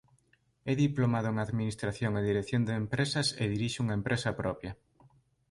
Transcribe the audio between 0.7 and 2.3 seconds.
É diplomado en Administración e